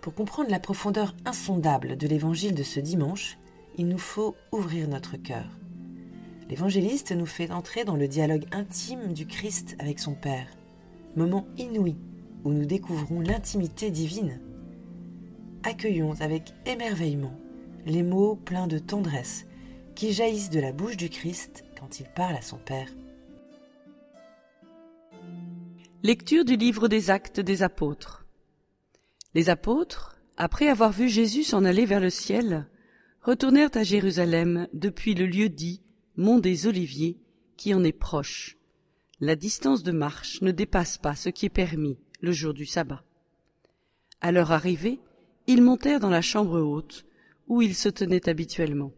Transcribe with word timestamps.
Pour 0.00 0.14
comprendre 0.14 0.50
la 0.50 0.60
profondeur 0.60 1.14
insondable 1.26 1.96
de 1.96 2.06
l'évangile 2.06 2.54
de 2.54 2.62
ce 2.62 2.80
dimanche, 2.80 3.38
il 3.76 3.86
nous 3.86 3.98
faut 3.98 4.34
ouvrir 4.50 4.88
notre 4.88 5.16
cœur. 5.16 5.46
L'évangéliste 6.48 7.12
nous 7.12 7.26
fait 7.26 7.50
entrer 7.50 7.84
dans 7.84 7.96
le 7.96 8.08
dialogue 8.08 8.46
intime 8.50 9.12
du 9.12 9.26
Christ 9.26 9.76
avec 9.78 9.98
son 9.98 10.14
Père, 10.14 10.46
moment 11.16 11.46
inouï 11.58 11.96
où 12.44 12.50
nous 12.50 12.64
découvrons 12.64 13.20
l'intimité 13.20 13.90
divine. 13.90 14.40
Accueillons 15.62 16.14
avec 16.20 16.54
émerveillement 16.64 17.38
les 17.84 18.02
mots 18.02 18.36
pleins 18.36 18.66
de 18.66 18.78
tendresse 18.78 19.46
qui 19.94 20.12
jaillissent 20.12 20.50
de 20.50 20.60
la 20.60 20.72
bouche 20.72 20.96
du 20.96 21.10
Christ 21.10 21.64
quand 21.78 22.00
il 22.00 22.06
parle 22.06 22.36
à 22.36 22.42
son 22.42 22.56
Père. 22.56 22.88
Lecture 26.02 26.46
du 26.46 26.56
livre 26.56 26.88
des 26.88 27.10
actes 27.10 27.40
des 27.40 27.62
apôtres. 27.62 28.19
Les 29.34 29.48
apôtres, 29.48 30.16
après 30.36 30.68
avoir 30.68 30.92
vu 30.92 31.08
Jésus 31.08 31.44
s'en 31.44 31.64
aller 31.64 31.86
vers 31.86 32.00
le 32.00 32.10
ciel, 32.10 32.68
retournèrent 33.22 33.70
à 33.74 33.82
Jérusalem 33.82 34.66
depuis 34.72 35.14
le 35.14 35.26
lieu 35.26 35.48
dit 35.48 35.82
Mont 36.16 36.38
des 36.38 36.66
Oliviers, 36.66 37.18
qui 37.56 37.72
en 37.74 37.84
est 37.84 37.92
proche. 37.92 38.56
La 39.20 39.36
distance 39.36 39.82
de 39.82 39.92
marche 39.92 40.40
ne 40.40 40.50
dépasse 40.50 40.98
pas 40.98 41.14
ce 41.14 41.28
qui 41.28 41.46
est 41.46 41.50
permis 41.50 41.98
le 42.20 42.32
jour 42.32 42.54
du 42.54 42.66
sabbat. 42.66 43.04
À 44.20 44.32
leur 44.32 44.50
arrivée, 44.50 44.98
ils 45.46 45.62
montèrent 45.62 46.00
dans 46.00 46.10
la 46.10 46.22
chambre 46.22 46.60
haute, 46.60 47.06
où 47.46 47.62
ils 47.62 47.74
se 47.74 47.88
tenaient 47.88 48.28
habituellement. 48.28 48.92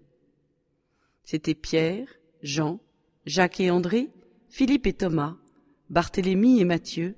C'étaient 1.24 1.54
Pierre, 1.54 2.08
Jean, 2.42 2.80
Jacques 3.26 3.60
et 3.60 3.70
André, 3.70 4.10
Philippe 4.48 4.86
et 4.86 4.92
Thomas, 4.92 5.36
Barthélemy 5.90 6.60
et 6.60 6.64
Matthieu, 6.64 7.16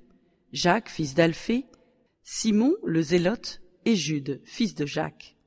Jacques, 0.53 0.89
fils 0.89 1.13
d'Alphée, 1.15 1.65
Simon 2.27 2.73
le 2.83 3.03
Zélote 3.03 3.61
et 3.85 3.95
Jude, 3.95 4.41
fils 4.45 4.73
de 4.73 4.87
Jacques. 4.87 5.37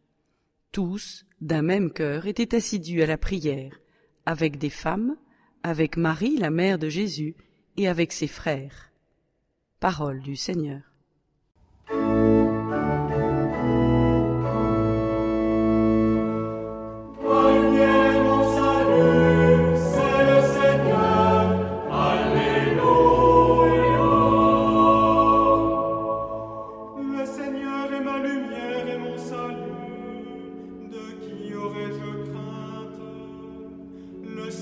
Tous, 0.70 1.26
d'un 1.40 1.62
même 1.62 1.92
cœur, 1.92 2.28
étaient 2.28 2.54
assidus 2.54 3.02
à 3.02 3.06
la 3.06 3.18
prière, 3.18 3.80
avec 4.26 4.58
des 4.58 4.70
femmes, 4.70 5.16
avec 5.64 5.96
Marie, 5.96 6.36
la 6.36 6.50
mère 6.50 6.78
de 6.78 6.88
Jésus, 6.88 7.34
et 7.76 7.88
avec 7.88 8.12
ses 8.12 8.28
frères. 8.28 8.92
Parole 9.80 10.20
du 10.20 10.36
Seigneur. 10.36 10.87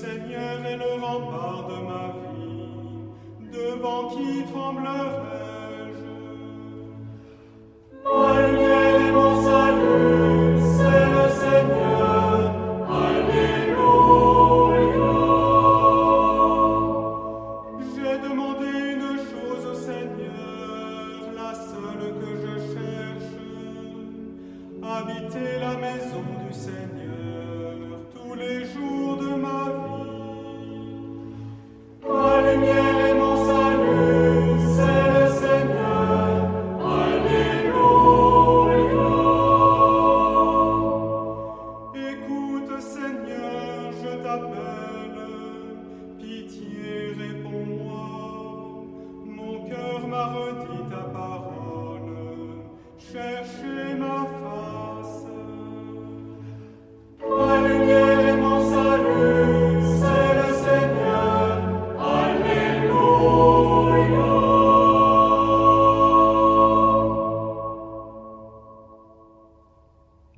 Seigneur 0.01 0.57
est 0.63 0.77
le 0.77 0.91
rempart 1.03 1.65
de 1.69 1.77
ma 1.89 2.05
vie, 2.19 2.69
devant 3.51 4.03
qui 4.09 4.29
tremblerai-je? 4.51 6.05
Alléluia, 8.05 9.11
mon 9.11 9.33
salut, 9.41 10.59
c'est 10.77 11.07
le 11.17 11.25
Seigneur, 11.41 12.37
Alléluia. 13.07 13.97
J'ai 17.95 18.17
demandé 18.29 18.69
une 18.93 19.17
chose 19.29 19.63
au 19.65 19.73
Seigneur, 19.73 21.17
la 21.35 21.51
seule 21.55 22.05
que 22.19 22.29
je 22.43 22.53
cherche, 22.71 23.33
habiter 24.83 25.56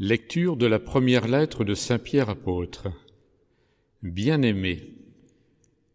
Lecture 0.02 0.56
de 0.56 0.66
la 0.66 0.80
première 0.80 1.28
lettre 1.28 1.66
de 1.66 1.74
Saint 1.74 2.00
Pierre 2.00 2.30
apôtre. 2.30 2.88
Bien-aimés, 4.02 4.94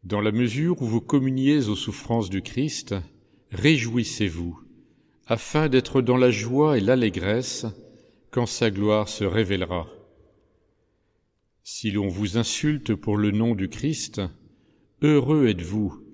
dans 0.03 0.21
la 0.21 0.31
mesure 0.31 0.83
où 0.83 0.85
vous 0.85 1.01
communiez 1.01 1.69
aux 1.69 1.75
souffrances 1.75 2.29
du 2.29 2.43
Christ, 2.43 2.95
réjouissez-vous, 3.51 4.61
afin 5.27 5.71
d'être 5.71 6.03
dans 6.03 6.19
la 6.19 6.31
joie 6.31 6.77
et 6.77 6.83
l'allégresse 6.83 7.65
quand 8.31 8.45
sa 8.45 8.71
gloire 8.71 9.09
se 9.09 9.25
révélera. 9.25 9.89
Si 11.63 11.91
l'on 11.91 12.09
vous 12.09 12.37
insulte 12.37 12.95
pour 12.95 13.17
le 13.17 13.31
nom 13.31 13.55
du 13.55 13.71
Christ, 13.71 14.21
heureux 15.01 15.47
êtes-vous, 15.47 16.05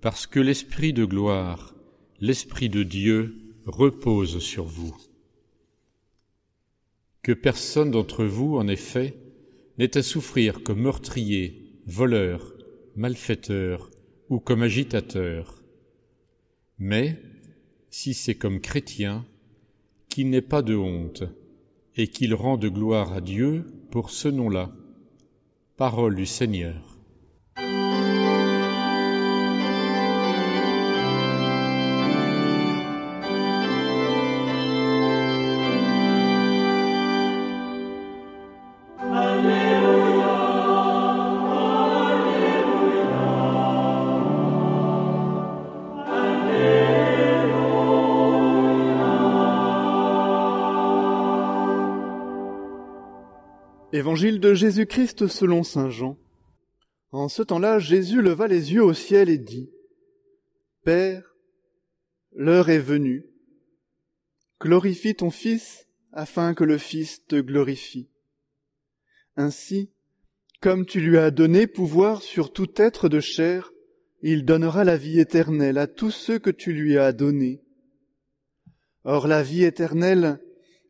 parce 0.00 0.28
que 0.28 0.38
l'Esprit 0.38 0.92
de 0.92 1.04
gloire, 1.04 1.74
l'Esprit 2.20 2.68
de 2.68 2.84
Dieu 2.84 3.34
repose 3.66 4.38
sur 4.38 4.66
vous. 4.66 4.96
Que 7.24 7.32
personne 7.32 7.90
d'entre 7.90 8.26
vous, 8.26 8.58
en 8.58 8.68
effet, 8.68 9.14
n'ait 9.78 9.96
à 9.96 10.02
souffrir 10.02 10.62
comme 10.62 10.82
meurtrier, 10.82 11.80
voleur, 11.86 12.54
malfaiteur 12.96 13.90
ou 14.28 14.40
comme 14.40 14.62
agitateur. 14.62 15.62
Mais, 16.78 17.18
si 17.88 18.12
c'est 18.12 18.34
comme 18.34 18.60
chrétien, 18.60 19.24
qu'il 20.10 20.28
n'ait 20.28 20.42
pas 20.42 20.60
de 20.60 20.76
honte, 20.76 21.24
et 21.96 22.08
qu'il 22.08 22.34
rende 22.34 22.66
gloire 22.66 23.14
à 23.14 23.22
Dieu 23.22 23.64
pour 23.90 24.10
ce 24.10 24.28
nom-là. 24.28 24.70
Parole 25.78 26.16
du 26.16 26.26
Seigneur. 26.26 26.93
Évangile 53.94 54.40
de 54.40 54.54
Jésus-Christ 54.54 55.28
selon 55.28 55.62
Saint 55.62 55.88
Jean. 55.88 56.18
En 57.12 57.28
ce 57.28 57.42
temps-là, 57.42 57.78
Jésus 57.78 58.22
leva 58.22 58.48
les 58.48 58.72
yeux 58.72 58.82
au 58.82 58.92
ciel 58.92 59.28
et 59.28 59.38
dit, 59.38 59.70
Père, 60.82 61.36
l'heure 62.32 62.70
est 62.70 62.80
venue. 62.80 63.24
Glorifie 64.60 65.14
ton 65.14 65.30
Fils 65.30 65.86
afin 66.10 66.54
que 66.54 66.64
le 66.64 66.76
Fils 66.76 67.24
te 67.26 67.40
glorifie. 67.40 68.10
Ainsi, 69.36 69.92
comme 70.60 70.86
tu 70.86 70.98
lui 70.98 71.16
as 71.16 71.30
donné 71.30 71.68
pouvoir 71.68 72.20
sur 72.22 72.52
tout 72.52 72.72
être 72.74 73.08
de 73.08 73.20
chair, 73.20 73.70
il 74.22 74.44
donnera 74.44 74.82
la 74.82 74.96
vie 74.96 75.20
éternelle 75.20 75.78
à 75.78 75.86
tous 75.86 76.10
ceux 76.10 76.40
que 76.40 76.50
tu 76.50 76.72
lui 76.72 76.98
as 76.98 77.12
donnés. 77.12 77.62
Or 79.04 79.28
la 79.28 79.44
vie 79.44 79.62
éternelle, 79.62 80.40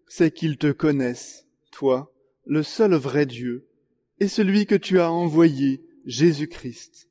c'est 0.08 0.30
qu'ils 0.30 0.56
te 0.56 0.72
connaissent, 0.72 1.46
toi, 1.70 2.13
le 2.46 2.62
seul 2.62 2.94
vrai 2.94 3.26
Dieu, 3.26 3.66
et 4.20 4.28
celui 4.28 4.66
que 4.66 4.74
tu 4.74 5.00
as 5.00 5.10
envoyé, 5.10 5.82
Jésus-Christ. 6.04 7.08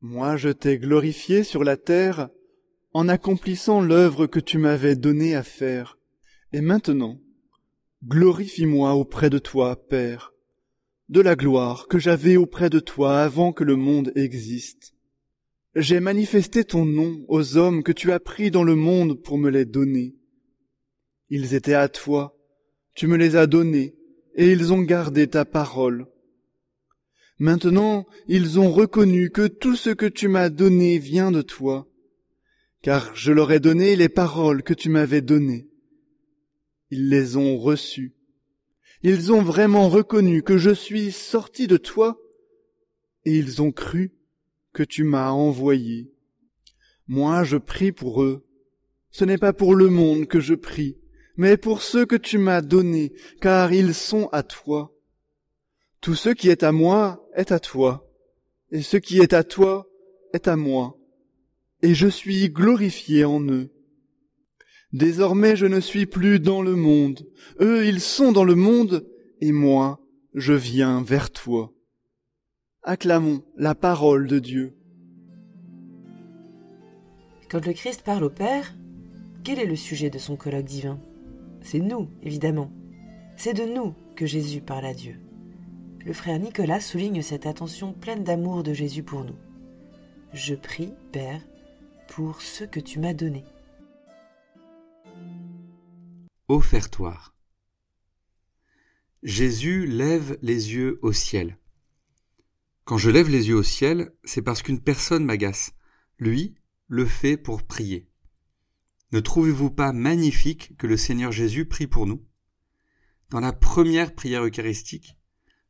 Moi 0.00 0.36
je 0.36 0.48
t'ai 0.48 0.78
glorifié 0.78 1.44
sur 1.44 1.64
la 1.64 1.76
terre 1.76 2.28
en 2.92 3.08
accomplissant 3.08 3.80
l'œuvre 3.80 4.26
que 4.26 4.40
tu 4.40 4.58
m'avais 4.58 4.96
donnée 4.96 5.34
à 5.34 5.42
faire. 5.42 5.98
Et 6.52 6.60
maintenant, 6.60 7.20
glorifie-moi 8.04 8.94
auprès 8.94 9.30
de 9.30 9.38
toi, 9.38 9.76
Père, 9.88 10.32
de 11.08 11.20
la 11.20 11.36
gloire 11.36 11.88
que 11.88 11.98
j'avais 11.98 12.36
auprès 12.36 12.70
de 12.70 12.78
toi 12.78 13.20
avant 13.20 13.52
que 13.52 13.64
le 13.64 13.76
monde 13.76 14.12
existe. 14.14 14.94
J'ai 15.74 16.00
manifesté 16.00 16.64
ton 16.64 16.84
nom 16.84 17.24
aux 17.28 17.56
hommes 17.56 17.82
que 17.82 17.92
tu 17.92 18.12
as 18.12 18.20
pris 18.20 18.50
dans 18.50 18.64
le 18.64 18.76
monde 18.76 19.22
pour 19.22 19.36
me 19.36 19.50
les 19.50 19.66
donner. 19.66 20.16
Ils 21.28 21.54
étaient 21.54 21.74
à 21.74 21.88
toi, 21.88 22.38
tu 22.94 23.06
me 23.06 23.16
les 23.16 23.36
as 23.36 23.46
donnés, 23.46 23.95
et 24.36 24.52
ils 24.52 24.72
ont 24.72 24.82
gardé 24.82 25.26
ta 25.26 25.44
parole. 25.44 26.06
Maintenant, 27.38 28.06
ils 28.28 28.58
ont 28.60 28.70
reconnu 28.70 29.30
que 29.30 29.46
tout 29.46 29.76
ce 29.76 29.90
que 29.90 30.06
tu 30.06 30.28
m'as 30.28 30.48
donné 30.48 30.98
vient 30.98 31.30
de 31.30 31.42
toi, 31.42 31.88
car 32.82 33.14
je 33.14 33.32
leur 33.32 33.50
ai 33.52 33.60
donné 33.60 33.96
les 33.96 34.08
paroles 34.08 34.62
que 34.62 34.74
tu 34.74 34.88
m'avais 34.88 35.22
données. 35.22 35.68
Ils 36.90 37.08
les 37.08 37.36
ont 37.36 37.58
reçues. 37.58 38.14
Ils 39.02 39.32
ont 39.32 39.42
vraiment 39.42 39.88
reconnu 39.88 40.42
que 40.42 40.56
je 40.56 40.70
suis 40.70 41.12
sorti 41.12 41.66
de 41.66 41.76
toi, 41.76 42.18
et 43.24 43.36
ils 43.36 43.60
ont 43.60 43.72
cru 43.72 44.12
que 44.72 44.82
tu 44.82 45.04
m'as 45.04 45.30
envoyé. 45.30 46.12
Moi, 47.08 47.44
je 47.44 47.56
prie 47.56 47.92
pour 47.92 48.22
eux. 48.22 48.46
Ce 49.10 49.24
n'est 49.24 49.38
pas 49.38 49.52
pour 49.52 49.74
le 49.74 49.88
monde 49.88 50.26
que 50.26 50.40
je 50.40 50.54
prie, 50.54 50.98
mais 51.36 51.56
pour 51.56 51.82
ceux 51.82 52.06
que 52.06 52.16
tu 52.16 52.38
m'as 52.38 52.62
donnés, 52.62 53.12
car 53.40 53.72
ils 53.72 53.94
sont 53.94 54.28
à 54.32 54.42
toi. 54.42 54.92
Tout 56.00 56.14
ce 56.14 56.30
qui 56.30 56.48
est 56.48 56.62
à 56.62 56.72
moi 56.72 57.26
est 57.34 57.52
à 57.52 57.58
toi, 57.58 58.08
et 58.70 58.82
ce 58.82 58.96
qui 58.96 59.18
est 59.18 59.32
à 59.32 59.44
toi 59.44 59.88
est 60.32 60.48
à 60.48 60.56
moi, 60.56 60.96
et 61.82 61.94
je 61.94 62.08
suis 62.08 62.48
glorifié 62.48 63.24
en 63.24 63.40
eux. 63.40 63.70
Désormais 64.92 65.56
je 65.56 65.66
ne 65.66 65.80
suis 65.80 66.06
plus 66.06 66.38
dans 66.40 66.62
le 66.62 66.76
monde, 66.76 67.26
eux 67.60 67.86
ils 67.86 68.00
sont 68.00 68.32
dans 68.32 68.44
le 68.44 68.54
monde, 68.54 69.06
et 69.40 69.52
moi 69.52 70.00
je 70.34 70.52
viens 70.52 71.02
vers 71.02 71.30
toi. 71.30 71.72
Acclamons 72.82 73.42
la 73.56 73.74
parole 73.74 74.28
de 74.28 74.38
Dieu. 74.38 74.76
Quand 77.48 77.64
le 77.66 77.72
Christ 77.72 78.02
parle 78.02 78.24
au 78.24 78.30
Père, 78.30 78.74
quel 79.44 79.58
est 79.58 79.66
le 79.66 79.76
sujet 79.76 80.10
de 80.10 80.18
son 80.18 80.36
colloque 80.36 80.64
divin? 80.64 81.00
C'est 81.66 81.80
nous, 81.80 82.08
évidemment. 82.22 82.72
C'est 83.36 83.54
de 83.54 83.64
nous 83.64 83.94
que 84.14 84.24
Jésus 84.24 84.62
parle 84.62 84.86
à 84.86 84.94
Dieu 84.94 85.20
le 86.06 86.12
frère 86.12 86.38
Nicolas 86.38 86.80
souligne 86.80 87.20
cette 87.20 87.46
attention 87.46 87.92
pleine 87.92 88.22
d'amour 88.22 88.62
de 88.62 88.72
Jésus 88.72 89.02
pour 89.02 89.24
nous. 89.24 89.36
Je 90.32 90.54
prie, 90.54 90.94
Père, 91.10 91.42
pour 92.06 92.42
ce 92.42 92.62
que 92.62 92.78
tu 92.78 93.00
m'as 93.00 93.12
donné. 93.12 93.44
Offertoire. 96.46 97.34
Jésus 99.24 99.84
lève 99.88 100.38
les 100.42 100.74
yeux 100.74 101.00
au 101.02 101.12
ciel. 101.12 101.58
Quand 102.84 102.98
je 102.98 103.10
lève 103.10 103.28
les 103.28 103.48
yeux 103.48 103.56
au 103.56 103.64
ciel, 103.64 104.12
c'est 104.22 104.42
parce 104.42 104.62
qu'une 104.62 104.80
personne 104.80 105.24
m'agace. 105.24 105.72
Lui 106.20 106.54
le 106.86 107.04
fait 107.04 107.36
pour 107.36 107.64
prier. 107.64 108.08
Ne 109.12 109.20
trouvez-vous 109.20 109.70
pas 109.70 109.92
magnifique 109.92 110.76
que 110.76 110.88
le 110.88 110.96
Seigneur 110.96 111.30
Jésus 111.30 111.64
prie 111.64 111.86
pour 111.86 112.06
nous? 112.06 112.24
Dans 113.30 113.40
la 113.40 113.52
première 113.52 114.14
prière 114.14 114.44
eucharistique, 114.44 115.16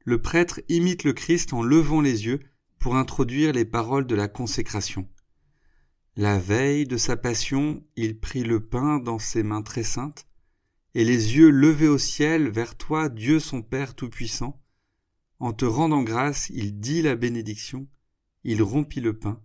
le 0.04 0.22
prêtre 0.22 0.60
imite 0.68 1.04
le 1.04 1.12
Christ 1.12 1.52
en 1.52 1.62
levant 1.62 2.00
les 2.00 2.24
yeux 2.24 2.40
pour 2.78 2.96
introduire 2.96 3.52
les 3.52 3.64
paroles 3.64 4.06
de 4.06 4.14
la 4.14 4.28
consécration. 4.28 5.08
La 6.16 6.38
veille 6.38 6.86
de 6.86 6.96
sa 6.96 7.16
passion, 7.16 7.84
il 7.96 8.18
prit 8.18 8.42
le 8.42 8.64
pain 8.64 8.98
dans 9.00 9.18
ses 9.18 9.42
mains 9.42 9.62
très 9.62 9.82
saintes, 9.82 10.26
et 10.94 11.04
les 11.04 11.36
yeux 11.36 11.50
levés 11.50 11.88
au 11.88 11.98
ciel 11.98 12.48
vers 12.48 12.74
toi, 12.74 13.10
Dieu 13.10 13.38
son 13.38 13.60
Père 13.60 13.94
Tout-Puissant. 13.94 14.62
En 15.40 15.52
te 15.52 15.66
rendant 15.66 16.02
grâce, 16.02 16.48
il 16.48 16.80
dit 16.80 17.02
la 17.02 17.16
bénédiction, 17.16 17.86
il 18.44 18.62
rompit 18.62 19.02
le 19.02 19.18
pain, 19.18 19.42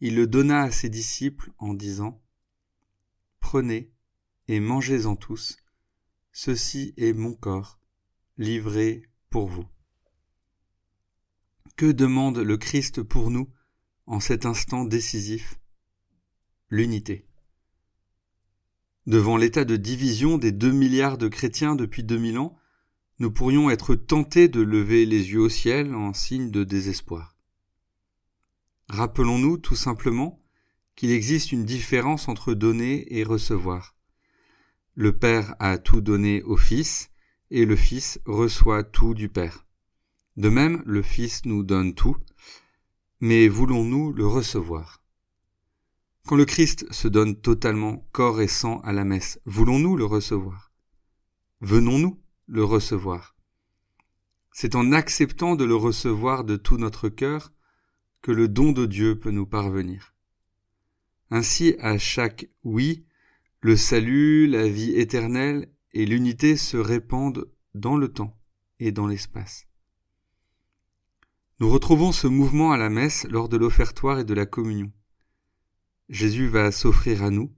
il 0.00 0.14
le 0.14 0.26
donna 0.26 0.62
à 0.62 0.70
ses 0.70 0.88
disciples 0.88 1.52
en 1.58 1.74
disant 1.74 2.22
Prenez 3.42 3.92
et 4.48 4.60
mangez-en 4.60 5.14
tous, 5.14 5.58
ceci 6.32 6.94
est 6.96 7.12
mon 7.12 7.34
corps, 7.34 7.78
livré 8.38 9.02
pour 9.28 9.46
vous. 9.46 9.66
Que 11.76 11.92
demande 11.92 12.38
le 12.38 12.56
Christ 12.56 13.02
pour 13.02 13.30
nous 13.30 13.50
en 14.06 14.20
cet 14.20 14.46
instant 14.46 14.86
décisif? 14.86 15.60
L'unité. 16.70 17.26
Devant 19.06 19.36
l'état 19.36 19.66
de 19.66 19.76
division 19.76 20.38
des 20.38 20.52
deux 20.52 20.72
milliards 20.72 21.18
de 21.18 21.28
chrétiens 21.28 21.74
depuis 21.74 22.04
deux 22.04 22.18
mille 22.18 22.38
ans, 22.38 22.56
nous 23.18 23.30
pourrions 23.30 23.68
être 23.68 23.94
tentés 23.94 24.48
de 24.48 24.62
lever 24.62 25.04
les 25.04 25.32
yeux 25.32 25.40
au 25.40 25.50
ciel 25.50 25.94
en 25.94 26.14
signe 26.14 26.50
de 26.50 26.64
désespoir. 26.64 27.36
Rappelons-nous 28.88 29.58
tout 29.58 29.76
simplement 29.76 30.41
qu'il 30.96 31.10
existe 31.10 31.52
une 31.52 31.64
différence 31.64 32.28
entre 32.28 32.54
donner 32.54 33.18
et 33.18 33.24
recevoir. 33.24 33.96
Le 34.94 35.16
Père 35.16 35.54
a 35.58 35.78
tout 35.78 36.00
donné 36.00 36.42
au 36.42 36.56
Fils, 36.56 37.10
et 37.50 37.64
le 37.64 37.76
Fils 37.76 38.20
reçoit 38.26 38.84
tout 38.84 39.14
du 39.14 39.28
Père. 39.28 39.66
De 40.36 40.48
même, 40.48 40.82
le 40.86 41.02
Fils 41.02 41.44
nous 41.44 41.62
donne 41.62 41.94
tout, 41.94 42.16
mais 43.20 43.48
voulons-nous 43.48 44.12
le 44.12 44.26
recevoir? 44.26 45.02
Quand 46.26 46.36
le 46.36 46.44
Christ 46.44 46.90
se 46.92 47.08
donne 47.08 47.40
totalement 47.40 48.08
corps 48.12 48.40
et 48.40 48.48
sang 48.48 48.80
à 48.80 48.92
la 48.92 49.04
messe, 49.04 49.40
voulons-nous 49.44 49.96
le 49.96 50.04
recevoir? 50.04 50.72
Venons-nous 51.60 52.20
le 52.46 52.64
recevoir? 52.64 53.36
C'est 54.52 54.74
en 54.74 54.92
acceptant 54.92 55.56
de 55.56 55.64
le 55.64 55.74
recevoir 55.74 56.44
de 56.44 56.56
tout 56.56 56.76
notre 56.76 57.08
cœur 57.08 57.52
que 58.20 58.30
le 58.30 58.48
don 58.48 58.72
de 58.72 58.86
Dieu 58.86 59.18
peut 59.18 59.30
nous 59.30 59.46
parvenir. 59.46 60.11
Ainsi, 61.34 61.76
à 61.78 61.96
chaque 61.96 62.50
oui, 62.62 63.06
le 63.62 63.74
salut, 63.74 64.46
la 64.46 64.68
vie 64.68 64.90
éternelle 64.90 65.72
et 65.92 66.04
l'unité 66.04 66.58
se 66.58 66.76
répandent 66.76 67.50
dans 67.72 67.96
le 67.96 68.12
temps 68.12 68.38
et 68.80 68.92
dans 68.92 69.06
l'espace. 69.06 69.66
Nous 71.58 71.70
retrouvons 71.70 72.12
ce 72.12 72.26
mouvement 72.26 72.70
à 72.70 72.76
la 72.76 72.90
messe 72.90 73.26
lors 73.30 73.48
de 73.48 73.56
l'offertoire 73.56 74.18
et 74.18 74.24
de 74.24 74.34
la 74.34 74.44
communion. 74.44 74.92
Jésus 76.10 76.48
va 76.48 76.70
s'offrir 76.70 77.22
à 77.22 77.30
nous. 77.30 77.50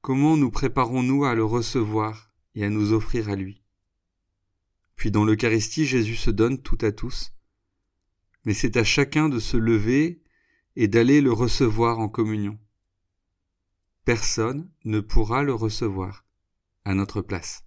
Comment 0.00 0.38
nous 0.38 0.50
préparons-nous 0.50 1.26
à 1.26 1.34
le 1.34 1.44
recevoir 1.44 2.32
et 2.54 2.64
à 2.64 2.70
nous 2.70 2.94
offrir 2.94 3.28
à 3.28 3.36
lui? 3.36 3.62
Puis 4.96 5.10
dans 5.10 5.26
l'Eucharistie, 5.26 5.84
Jésus 5.84 6.16
se 6.16 6.30
donne 6.30 6.62
tout 6.62 6.78
à 6.80 6.90
tous, 6.90 7.34
mais 8.46 8.54
c'est 8.54 8.78
à 8.78 8.82
chacun 8.82 9.28
de 9.28 9.40
se 9.40 9.58
lever 9.58 10.22
et 10.74 10.88
d'aller 10.88 11.20
le 11.20 11.32
recevoir 11.32 11.98
en 11.98 12.08
communion 12.08 12.58
personne 14.04 14.68
ne 14.84 15.00
pourra 15.00 15.42
le 15.42 15.54
recevoir 15.54 16.24
à 16.84 16.94
notre 16.94 17.22
place. 17.22 17.64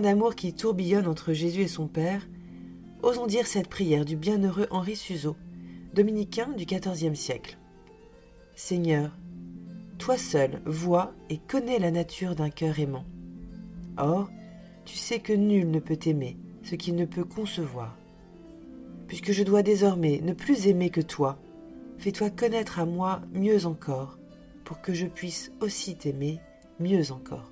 D'amour 0.00 0.34
qui 0.34 0.54
tourbillonne 0.54 1.06
entre 1.06 1.32
Jésus 1.32 1.62
et 1.62 1.68
son 1.68 1.86
Père, 1.86 2.26
osons 3.02 3.26
dire 3.26 3.46
cette 3.46 3.68
prière 3.68 4.04
du 4.04 4.16
bienheureux 4.16 4.66
Henri 4.70 4.96
Suzeau, 4.96 5.36
dominicain 5.94 6.48
du 6.56 6.64
XIVe 6.64 7.14
siècle. 7.14 7.58
Seigneur, 8.54 9.16
toi 9.98 10.16
seul 10.16 10.62
vois 10.66 11.12
et 11.30 11.38
connais 11.38 11.78
la 11.78 11.90
nature 11.90 12.34
d'un 12.34 12.50
cœur 12.50 12.78
aimant. 12.78 13.04
Or, 13.98 14.30
tu 14.84 14.96
sais 14.96 15.20
que 15.20 15.32
nul 15.32 15.70
ne 15.70 15.78
peut 15.78 15.98
aimer 16.06 16.36
ce 16.62 16.74
qu'il 16.74 16.94
ne 16.96 17.04
peut 17.04 17.24
concevoir. 17.24 17.96
Puisque 19.06 19.32
je 19.32 19.42
dois 19.42 19.62
désormais 19.62 20.20
ne 20.22 20.32
plus 20.32 20.66
aimer 20.66 20.90
que 20.90 21.00
toi, 21.00 21.38
fais-toi 21.98 22.30
connaître 22.30 22.78
à 22.78 22.86
moi 22.86 23.20
mieux 23.32 23.66
encore, 23.66 24.18
pour 24.64 24.80
que 24.80 24.94
je 24.94 25.06
puisse 25.06 25.52
aussi 25.60 25.96
t'aimer 25.96 26.40
mieux 26.80 27.12
encore. 27.12 27.51